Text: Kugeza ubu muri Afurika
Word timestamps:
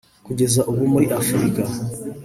Kugeza 0.25 0.61
ubu 0.69 0.83
muri 0.93 1.05
Afurika 1.19 1.61